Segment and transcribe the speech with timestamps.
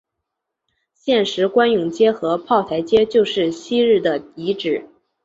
[0.95, 4.89] 现时官涌街和炮台街就是昔日的遗址。